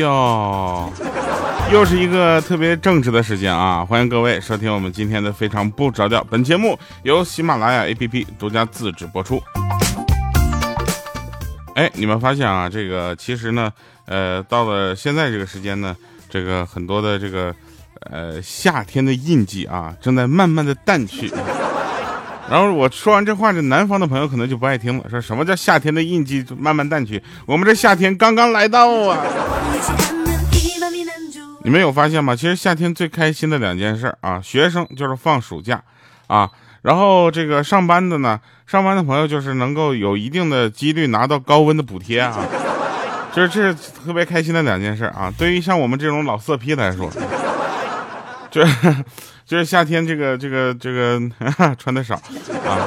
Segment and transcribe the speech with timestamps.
[0.00, 0.90] 哟，
[1.70, 3.84] 又是一个特别正直的时间啊！
[3.84, 6.24] 欢迎各位收听我们今天的非常不着调。
[6.24, 9.42] 本节目由喜马拉雅 APP 独家自制播出。
[11.74, 13.70] 哎，你们发现啊，这个其实呢，
[14.06, 15.94] 呃，到了现在这个时间呢，
[16.30, 17.54] 这个很多的这个
[18.10, 21.30] 呃夏天的印记啊，正在慢慢的淡去。
[22.48, 27.22] 然后我说完这话，这南方的朋友可能就不爱听了，说什么叫夏天的印记慢慢淡去？
[27.44, 29.18] 我们这夏天刚刚来到啊！
[31.62, 32.34] 你们有发现吗？
[32.34, 35.82] 其实夏天最开心的两件事啊，学生就是放暑假
[36.26, 36.50] 啊，
[36.82, 42.36] 然后这个上班的呢，上班的朋友就是能够有一定的几率拿到高温的补贴啊，
[43.32, 45.32] 就是这是特别开心的两件事啊。
[45.36, 47.10] 对于像我们这种老色批来说，
[48.50, 49.04] 就是。
[49.50, 51.20] 就是夏天，这个这个这个
[51.76, 52.78] 穿的少啊。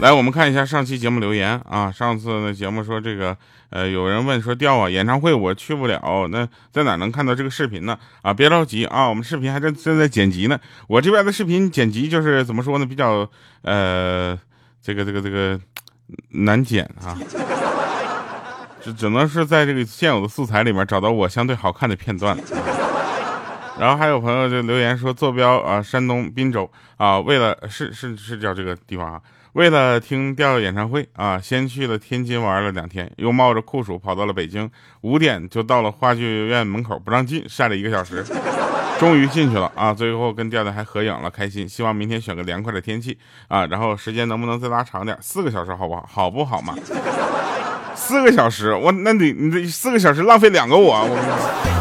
[0.00, 1.92] 来，我们看一下上期节目留言啊。
[1.92, 3.36] 上次那节目说这个，
[3.68, 7.98] 呃，有人问说调啊，演唱会我去不了，那在哪能看到这个视频呢？
[8.22, 10.58] 啊，别着急啊，我们视频还在正在剪辑呢。
[10.88, 13.28] 我这边的视频剪辑就是怎么说呢，比较
[13.60, 14.38] 呃，
[14.80, 15.60] 这个这个这个
[16.30, 17.18] 难剪啊。
[18.80, 22.34] 只只能是在这个现有的素材里面找到我相对好看的片段。
[23.78, 29.20] 然后还有朋友就留言说，坐标啊，山东滨州啊，为了是是是叫这个地方啊，
[29.54, 34.70] 为了听调调演唱会啊，先去了天津玩了两天，又冒着酷暑跑到了北京，
[35.00, 38.24] 五点就到了话剧院门口不让进，晒了一个小时，
[39.00, 41.68] 终于进去了啊，最后跟调调还合影了，开心。
[41.68, 46.08] 希望明天选个凉快的天气啊，然后时间能不能再拉长点，四个小时好不好？
[46.08, 46.74] 好不好嘛？
[47.96, 51.79] 四个小时，我那你你这四个小时浪费两个我，我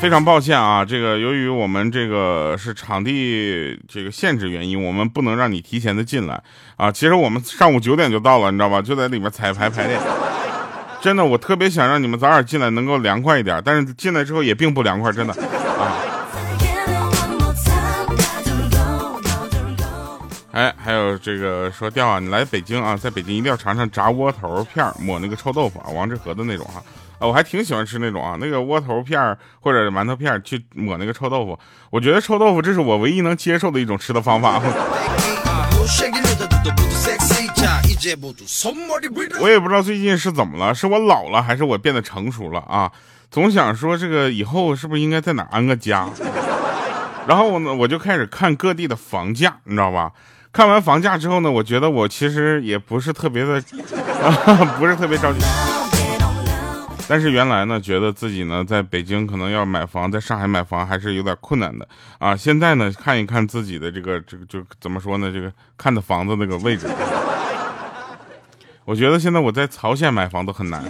[0.00, 6.40] 非常抱歉啊，这个由于我们这个是场地这个限制原因，我们不能让你提前的进来
[6.76, 6.90] 啊。
[6.90, 8.80] 其实我们上午九点就到了，你知道吧？
[8.80, 10.00] 就在里面彩排排练。
[11.00, 15.98] 真的，我特别想让你们早点进来，能够凉快一点，但是进来之后也并不凉快，真的啊。
[20.52, 26.80] 哎，还有这个说调啊，你来北京啊，在北京一定要尝尝炸窝头片抹那个臭豆腐啊，王致和的那种哈，
[27.18, 31.58] 啊我还挺喜欢吃那种啊，那个窝头片或者馒头片去抹那个臭豆腐，
[31.90, 34.60] 我觉得臭豆腐这是我唯一能接受的一种吃的方法。
[39.40, 42.92] 我也不知道最近是怎么了，是我老了还是我变得成熟了啊？
[43.30, 46.08] 总想说这个以后是不是应该在哪安个家？
[47.26, 50.12] 然后呢，我就开始看各地的房价，你知道吧？
[50.52, 53.60] 看完房价之后呢，我觉得我其实也不是特别的，
[54.78, 55.40] 不是特别着急。
[57.08, 61.88] 但是原来呢，觉得自己呢在北京可能要买房，在上海买房还是有点困难的
[62.18, 62.36] 啊。
[62.36, 65.30] 现在呢，看一看自己的这个这个就怎么说呢？
[65.32, 66.86] 这个看的房子那个位置，
[68.84, 70.84] 我觉得现在我在曹县买房都很难。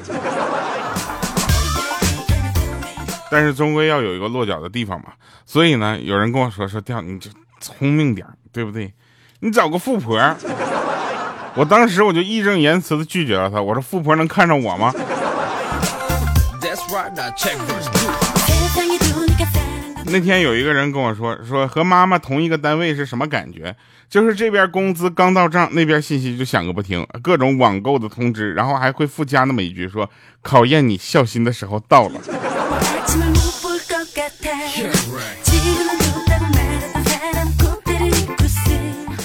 [3.31, 5.13] 但是终归要有一个落脚的地方嘛。
[5.47, 7.31] 所以呢，有人跟我说说掉你就
[7.61, 8.93] 聪明点，对不对？
[9.39, 10.19] 你找个富婆，
[11.55, 13.63] 我当时我就义正言辞的拒绝了他。
[13.63, 14.93] 我说富婆能看上我吗？
[20.11, 23.77] 那天有一个人跟我说说和妈妈同一个单位是什么感觉？
[24.09, 30.09] 就是这边工资刚到账，那边信息就响个不停，各种网购的通知，然后还会附加那么一句说
[30.41, 32.21] 考验你孝心的时候到了。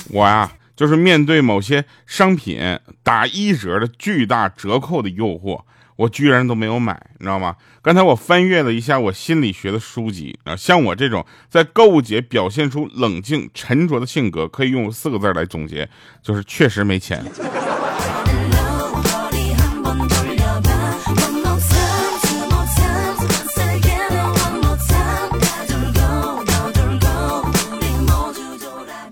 [0.09, 5.61] 我呀，就是面对某些商品打一折的巨大折扣的诱惑，
[5.95, 7.55] 我居然都没有买，你知道吗？
[7.81, 15.87] 刚才我翻阅了一下我心理学的书籍啊，像我这种在购物节表现出冷静沉着的性格，可以用四个字来总结，
[16.21, 17.23] 就是确实没钱。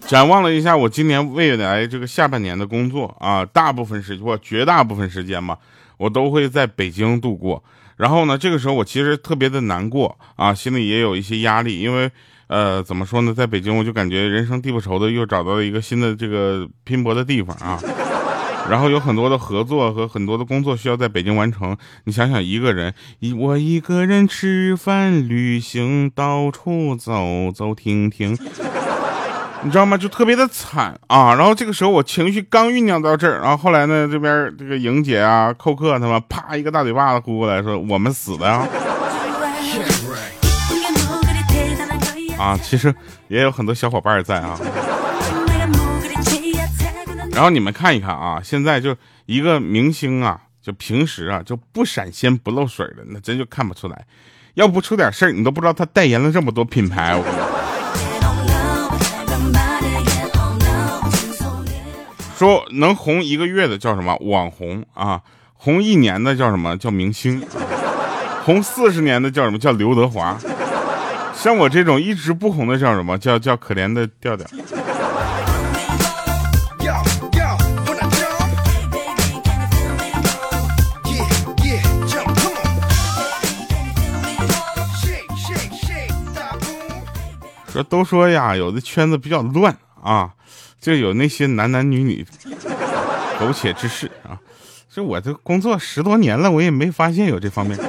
[0.07, 5.57] 展望了一下我今年未来这个下半年的工作啊，大部分时或绝大部分时间吧，
[6.01, 7.63] 我都会在北京度过。
[7.97, 12.09] 然后呢，这个时候我其实特别的难过啊，心里也有一些压力，因为
[12.47, 17.79] 呃，怎么说呢，在北京我就感觉人生地不熟的又找到了一个新的这个拼搏的地方啊。
[18.69, 21.75] 然后有很多的合作和很多的工作需要在北京完成。
[22.05, 28.37] 你想想，一个人，一我一个人吃饭、旅行、到处走走停停。
[29.63, 29.95] 你知道吗？
[29.95, 31.35] 就特别的惨啊！
[31.35, 38.67] 然后这个时候我情绪刚酝酿到这儿，然后后来呢，这边这个莹姐啊、寇克他们啪一个大嘴巴子呼过来，说我们死的呀！
[42.39, 42.93] 啊，其实
[43.27, 44.59] 也有很多小伙伴在啊。
[47.33, 48.95] 然后你们看一看啊，现在就
[49.27, 54.05] 一个明星啊，就平时啊就不闪鲜不漏水的，那真就看不出来。
[54.55, 57.15] 要不出点事儿，你都不知道他代言了这么多品牌。
[57.15, 57.23] 我
[62.41, 65.21] 说，能红一个月的叫什么网红啊？
[65.53, 67.39] 红一年的叫什么叫明星？
[68.43, 70.35] 红四十年的叫什么叫刘德华？
[71.35, 74.47] 像我这种一直不红的叫什么叫叫可怜的调调？
[87.67, 90.31] 说都说呀，有的圈子比较乱啊，
[90.81, 92.25] 就有那些男男女女
[93.39, 94.35] 苟且之事啊。
[94.89, 97.79] 这我这工作十多年了，我也没发现有这方面。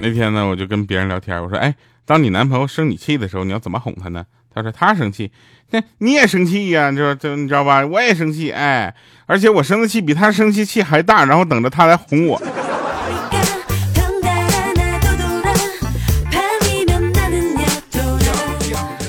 [0.00, 1.74] 那天呢，我就跟别人聊天，我说：“哎，
[2.04, 4.24] 当你男朋友生你气的时候，你要怎么哄他呢？”
[4.54, 5.30] 他说：“他生气，
[5.70, 6.90] 那你也生气呀？
[6.90, 7.84] 就就你知道吧？
[7.84, 8.94] 我也生气，哎，
[9.26, 12.40] 而且我生的气比他生气气还大，然后等着他来哄我。”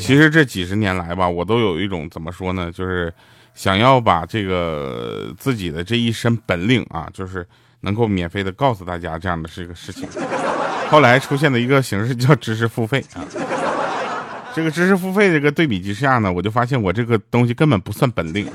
[0.08, 3.14] 其实这几十年来吧，我都有一种怎么说呢，就是
[3.54, 7.46] 想要把这个自己的这一身本领啊，就是
[7.82, 10.08] 能够免费的告诉大家，这样的是一个事情。
[10.90, 13.20] 后来出现的一个形式叫知识付费啊，
[14.56, 18.48] 这个知识付费这个对比之下呢，我就发现我这个东西根本不算本领。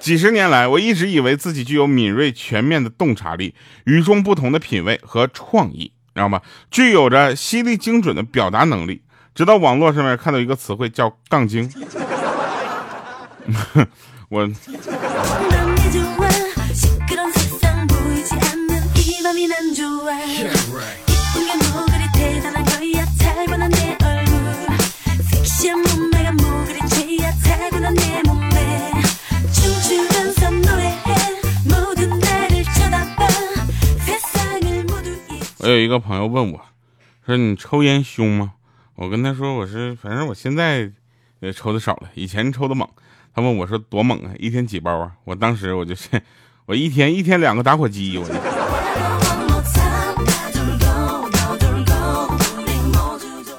[0.00, 3.54] 几十年来，我一直以为自己具有敏锐全面的洞察力、
[3.84, 6.42] 与众不同的品味和创意，知道吗？
[6.72, 9.02] 具有着犀利精准的表达能力。
[9.34, 11.68] 直到网络上面看到一个词汇叫“杠精”，
[14.30, 14.48] 我。
[35.58, 36.60] 我有一个朋友问我，
[37.24, 38.52] 说你抽烟凶吗？
[38.96, 40.90] 我跟他说，我是反正我现在，
[41.40, 42.88] 呃，抽的少了，以前抽的猛。
[43.34, 45.10] 他问我说多猛啊，一天几包啊？
[45.24, 46.08] 我当时我就是，
[46.66, 48.16] 我一天一天两个打火机。
[48.16, 48.34] 我就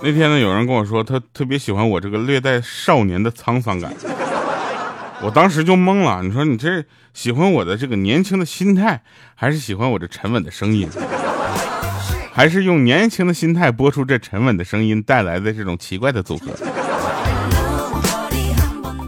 [0.02, 3.94] 那天呢，有人跟我说他特别喜欢我这个略带少年的沧桑感，
[5.22, 6.24] 我当时就懵了。
[6.24, 6.82] 你说你这
[7.14, 9.02] 喜欢我的这个年轻的心态，
[9.36, 10.88] 还是喜欢我这沉稳的声音？
[12.36, 16.48] 还是用年轻的心态播出这沉稳的声音带来的这种奇怪的组合。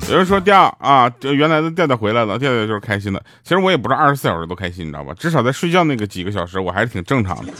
[0.10, 3.22] 有人说调啊，原来的调调回来了，调调就是开心的。
[3.44, 5.14] 其实我也不是二十四小时都开心，你知道吧？
[5.20, 7.52] 至少在睡觉那个几个小时，我还是挺正常的。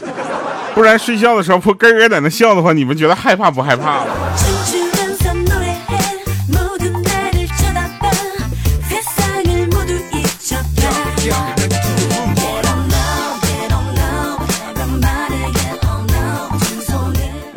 [0.74, 4.06] 不然睡觉的时候不咯咯在那笑的话，你们觉得害怕不害怕？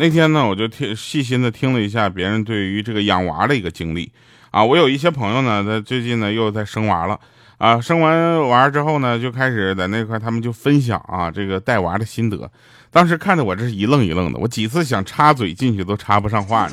[0.01, 4.12] 那天呢，我就听细心的听了一下别人对于这个养娃的一个经历
[4.50, 4.63] 啊。
[4.63, 7.19] 我有一些朋友呢，他最近呢又在生娃了
[7.59, 7.80] 啊。
[7.80, 12.50] 生完娃之后呢，就开始在那块他们就分享啊这个带娃的心得。
[12.89, 16.67] 当时看的我这是一愣一愣的，我几次想插嘴进去都插不上话，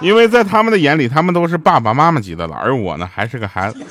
[0.00, 3.86] 因为在他们的眼里，他们都是爸爸妈妈级的了，而我呢还是个孩子，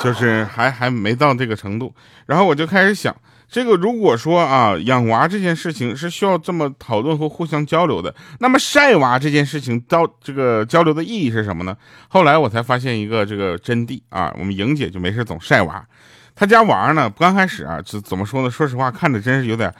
[0.00, 1.92] 就是还还没到这个程度。
[2.26, 3.12] 然后我就开始想。
[3.54, 11.76] 这个如果说啊，养娃这件事情是需要这么讨论和互相交流的，那么晒娃这件事情交这个交流的意义是什么呢？
[12.08, 15.86] 后来我才发现一个这个真谛啊，我们莹姐就没事总晒娃，
[16.34, 18.50] 她家娃呢刚开始啊，就怎么说呢？
[18.50, 19.72] 说实话，看着真是有点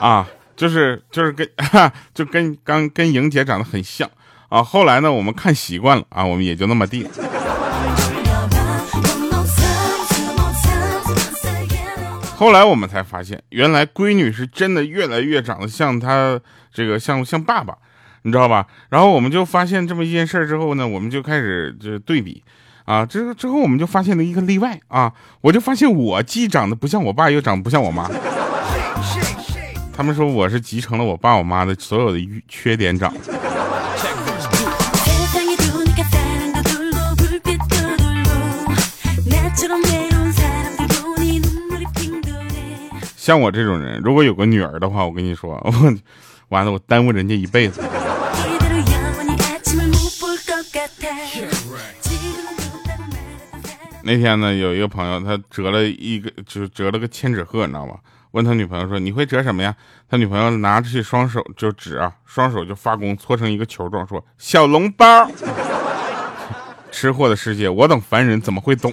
[0.00, 1.46] 啊，就是就是跟
[2.14, 4.08] 就跟刚跟莹姐长得很像
[4.48, 4.62] 啊。
[4.62, 7.06] 后来呢，我们看习惯了啊，我们也就那么地。
[12.38, 16.40] 后来我们才发现，原来闺女是真的越来越长得像她
[16.72, 17.76] 这个像像爸爸，
[18.22, 18.64] 你知道吧？
[18.90, 22.40] 然后我们就发现这么一件事之后呢，我们就开始就对比，
[22.84, 28.08] 啊，之之后我们就发现了一个例外啊，我就发现我既长得不像我爸，又长得不像我妈。
[29.92, 33.12] 他们说我是集成了我爸我妈的所有的缺点长。
[43.28, 45.94] 像我这种人，如果有个女儿的话，我跟你说，我
[46.48, 47.82] 完了，我耽误人家一辈子。
[54.02, 57.96] 那天呢，有一个朋友，他折了一个，就折了个千纸鹤，你知道吗？
[58.30, 59.76] 问他女朋友说：“你会折什么呀？”
[60.08, 65.30] 他女朋友拿出去双手就指啊，双手就发功，搓成一个球状，说：“小笼包。
[66.90, 68.90] ”吃货的世界，我等凡人怎么会懂？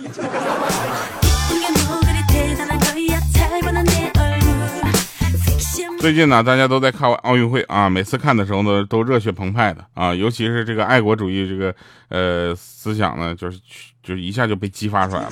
[6.05, 11.73] 最近呢，大家都在看奥运会啊，每次看的时候呢，都热血澎湃的啊，尤其是这个爱国主义这个
[12.09, 13.59] 呃思想呢，就是
[14.03, 15.31] 就一下就被激发出来了。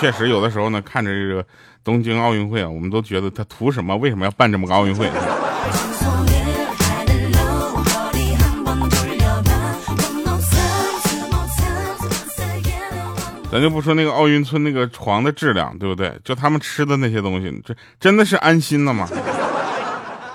[0.00, 1.46] 确实，有的时候呢，看着这个
[1.84, 3.96] 东京奥运会啊，我们都觉得他图什么？
[3.96, 5.08] 为什么要办这么个奥运会？
[13.52, 16.12] 咱就不说那个奥运村那个床的质量，对不对？
[16.24, 19.08] 就他们吃的那些东西，这真的是安心了吗？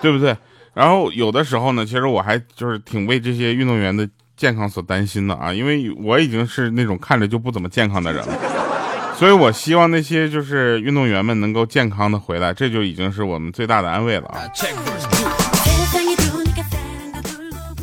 [0.02, 0.36] 对不对？
[0.74, 8.34] 然后有的时候呢，其实我还就是挺为这些运动员的健康所担心的啊，因为我已经是那种看着就不怎么健康的人了，
[9.16, 14.42] 所以我希望那些就是运动员们能够健康的回来，这就已经是我们最大的安慰了啊。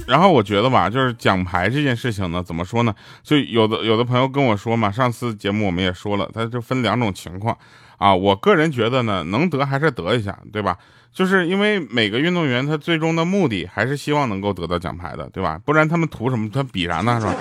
[0.08, 2.94] 然后我觉得吧，就是奖牌这件事情呢，怎么说呢？
[3.22, 7.56] 就有的有的朋友跟我说嘛，上次节目我们也说了，他就分两种情况
[7.98, 8.14] 啊。
[8.14, 10.78] 我个人觉得呢，能得还是得一下，对吧？
[11.12, 15.60] 就是因为每个运动员他最终的目的还是希望能够得到奖牌的，对吧？
[15.62, 16.48] 不然他们图什么？
[16.48, 17.20] 他比啥呢？
[17.20, 17.34] 是吧？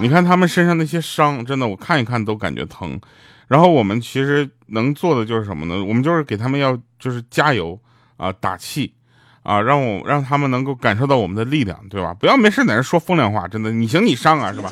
[0.00, 3.00] 你看他们身上那些伤，真的我看一看都感觉疼。
[3.46, 5.84] 然后我们其实能做的就是什么呢？
[5.84, 7.78] 我们就是给他们要就是加油
[8.16, 8.94] 啊，打气。
[9.42, 12.14] 啊，让我让他们能够感受到我们的力量，对吧？
[12.14, 14.70] 不要没事在那说风凉话，真的，你行你上啊，是吧？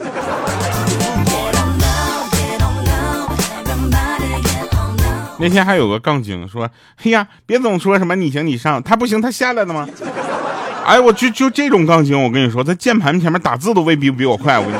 [5.40, 9.88] 那天还有个杠精说：“嘿呀，别总说什么你行你上，他不行他下来了吗？”
[10.86, 14.78] 哎，我就就这种杠精，我跟你说，在键盘前面打字都未必比我快，我跟你。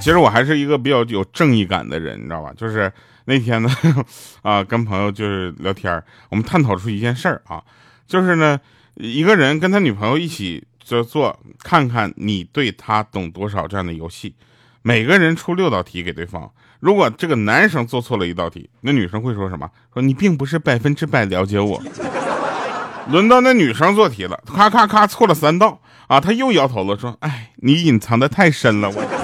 [0.00, 2.50] 其实我还是一个比较有正义感的人，你知道吧？
[2.58, 2.92] 就是。
[3.24, 3.70] 那天呢，
[4.42, 7.62] 啊，跟朋友就是聊天我们探讨出一件事儿啊，
[8.06, 8.58] 就是呢，
[8.94, 14.34] 一个人跟他女朋友一起就做，看看你对他懂多少这样的游戏，
[14.82, 16.50] 每个人出六道题给对方，
[16.80, 19.70] 如果这个男生做错了一道题，那女生会说什么？
[19.94, 21.82] 说你并不是百分之百了解我。
[23.08, 29.21] 轮到那女生做题了，咔咔咔错了三道啊，他又摇头了，说，哎，你隐藏的太深了，我。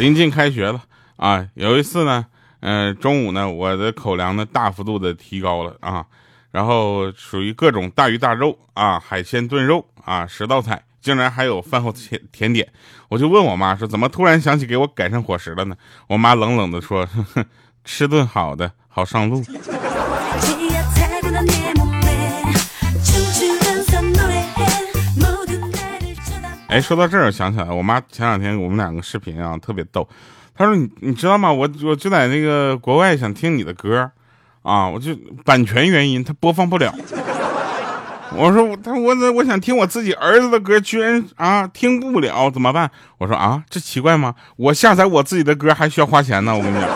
[0.00, 0.82] 临近开学了
[1.16, 2.24] 啊，有一次呢，
[2.60, 6.06] 嗯，中午呢，我的口粮呢大幅度的提高了啊，
[6.50, 12.66] 然后属于各种大鱼大肉啊，海鲜炖肉啊，十道菜，竟然还有饭后甜甜点，
[13.10, 15.76] 我就问我妈说，怎么突然想起给我改善伙食了呢？
[16.06, 17.06] 我妈冷冷的说，
[17.84, 19.44] 吃顿好的，好上路。
[26.70, 30.08] 哎，说到这儿，我想起来，我妈前两天我们两个视频啊，特别逗。
[30.54, 31.52] 她说：“你你知道吗？
[31.52, 34.08] 我我就在那个国外想听你的歌，
[34.62, 35.12] 啊，我就
[35.44, 36.94] 版权原因，它播放不了。”
[38.36, 44.36] 我说：“我他我我我想听我自己儿子的歌，居然啊听不了，怎么办？”我说：“啊，这奇怪吗？
[44.56, 46.88] 我下载我自己的歌还需要花钱呢，我跟你讲。”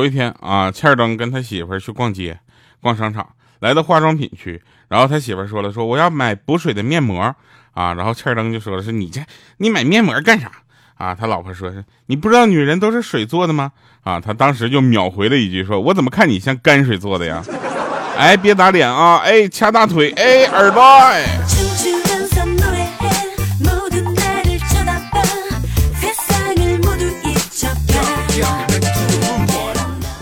[0.00, 2.40] 有一天啊，欠儿登跟他媳妇儿去逛街，
[2.80, 3.28] 逛商场，
[3.58, 7.20] 来到化妆品区，然后他媳妇儿说了，说我要买补水的面膜
[7.72, 9.20] 啊，然后欠儿登就说了，是你这
[9.58, 10.50] 你买面膜干啥
[10.94, 11.14] 啊？
[11.14, 13.72] 他老婆说是你不知道女人都是水做的吗？
[14.02, 17.44] 啊，他当时就秒回了一句，说我怎么看你像泔水做的呀？
[18.16, 19.18] 哎，别打脸啊！
[19.18, 21.99] 哎，掐大腿，哎，耳朵，哎。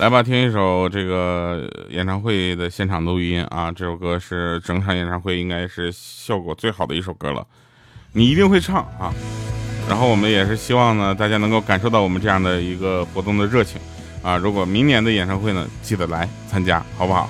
[0.01, 3.73] 来吧，听一首这个演唱会的现场录音啊！
[3.73, 7.45] 这首歌是整场演唱会应该是效果最好的一首歌了，
[8.13, 9.13] 你一定会唱啊！
[9.89, 13.81] 然后我们也是希望呢，大家能够感受到我们这样的一个活动的热情
[14.23, 14.37] 啊！
[14.37, 17.29] 如果明年的演唱会呢，记得来参加，好不好？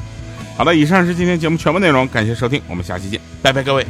[0.58, 3.86] 好的，以上是今天节目全部内容，感谢收听，我们下期见，拜拜，各位。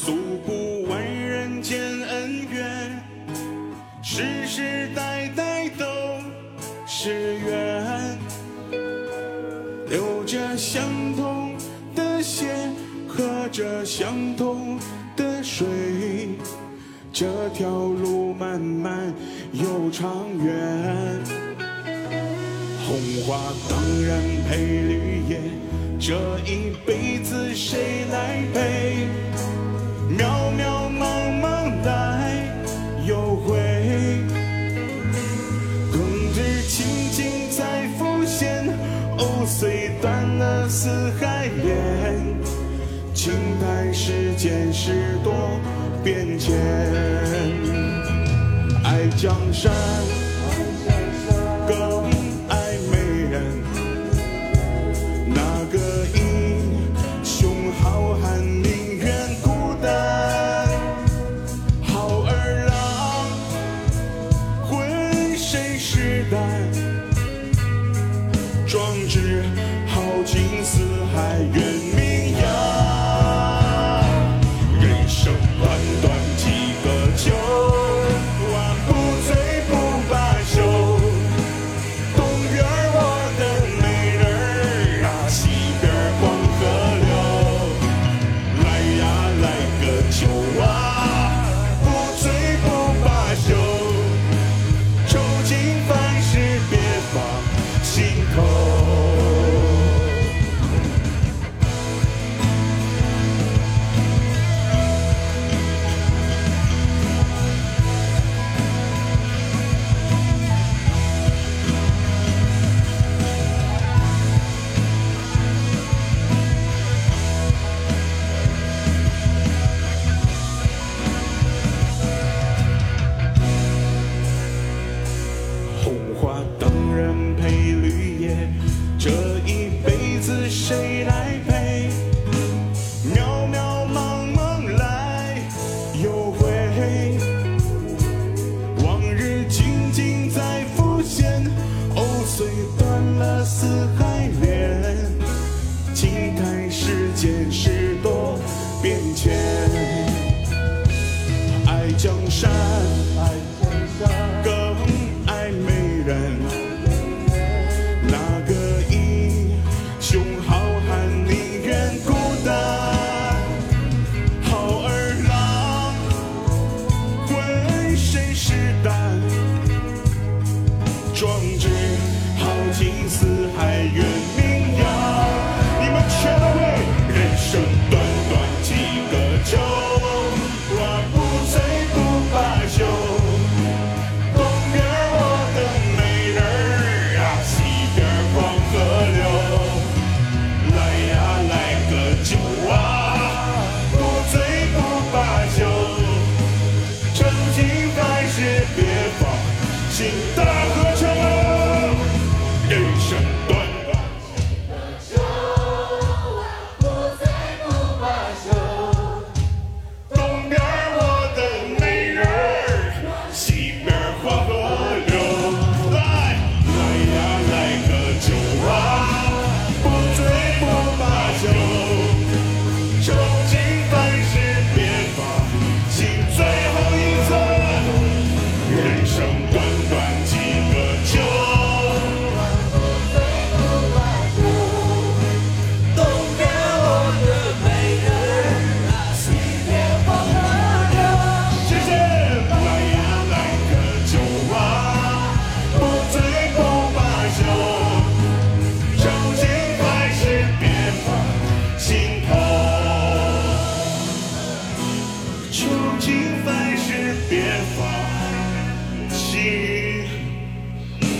[0.00, 0.14] 诉
[0.46, 3.02] 不完人间恩怨，
[4.00, 5.84] 世世代代都
[6.86, 8.16] 是缘。
[9.90, 10.84] 流着相
[11.16, 11.52] 同
[11.96, 12.46] 的血，
[13.08, 14.78] 喝着相同
[15.16, 15.66] 的水，
[17.12, 19.12] 这条路漫漫
[19.52, 20.54] 又长远。
[22.86, 25.40] 红花当然配绿叶，
[25.98, 26.14] 这
[26.46, 29.17] 一辈子谁来陪？
[39.48, 42.38] 虽断了丝还连。
[43.14, 45.32] 青苔世间事多
[46.04, 46.54] 变迁，
[48.84, 49.72] 爱江山。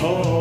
[0.00, 0.38] Oh.